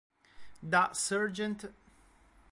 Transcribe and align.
Da 0.71 0.89
"Sgt. 0.95 1.69